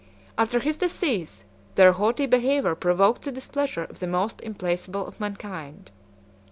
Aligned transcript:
101 0.37 0.43
After 0.43 0.59
his 0.61 0.77
decease 0.77 1.43
their 1.75 1.91
haughty 1.91 2.25
behavior 2.25 2.73
provoked 2.73 3.21
the 3.21 3.31
displeasure 3.31 3.83
of 3.83 3.99
the 3.99 4.07
most 4.07 4.41
implacable 4.41 5.05
of 5.05 5.19
mankind. 5.19 5.91